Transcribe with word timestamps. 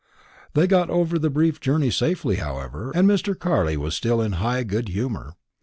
They 0.55 0.65
got 0.65 0.89
over 0.89 1.19
the 1.19 1.29
brief 1.29 1.59
journey 1.59 1.91
safely, 1.91 2.37
however, 2.37 2.91
and 2.95 3.07
Mr. 3.07 3.37
Carley 3.37 3.77
was 3.77 3.93
still 3.95 4.19
in 4.19 4.31
high 4.41 4.63
good 4.63 4.89
humour. 4.89 5.35